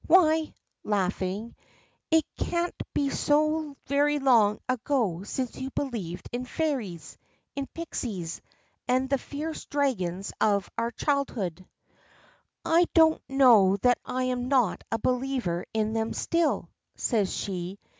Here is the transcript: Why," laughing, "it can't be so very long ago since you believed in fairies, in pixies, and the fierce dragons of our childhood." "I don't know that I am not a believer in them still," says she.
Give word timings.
Why," 0.07 0.55
laughing, 0.83 1.53
"it 2.09 2.25
can't 2.35 2.73
be 2.91 3.11
so 3.11 3.77
very 3.85 4.17
long 4.17 4.57
ago 4.67 5.21
since 5.21 5.57
you 5.57 5.69
believed 5.69 6.27
in 6.31 6.43
fairies, 6.45 7.19
in 7.55 7.67
pixies, 7.75 8.41
and 8.87 9.11
the 9.11 9.19
fierce 9.19 9.65
dragons 9.65 10.33
of 10.41 10.71
our 10.75 10.89
childhood." 10.89 11.63
"I 12.65 12.85
don't 12.95 13.21
know 13.29 13.77
that 13.83 13.99
I 14.03 14.23
am 14.23 14.47
not 14.47 14.83
a 14.91 14.97
believer 14.97 15.67
in 15.71 15.93
them 15.93 16.13
still," 16.13 16.69
says 16.95 17.31
she. 17.31 17.77